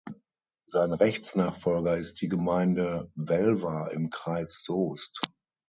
Sein 0.65 0.93
Rechtsnachfolger 0.93 1.95
ist 1.95 2.19
die 2.23 2.27
Gemeinde 2.27 3.11
Welver 3.13 3.91
im 3.91 4.09
Kreis 4.09 4.63
Soest. 4.63 5.21